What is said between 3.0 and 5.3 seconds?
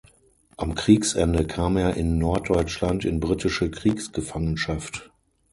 in britische Kriegsgefangenschaft.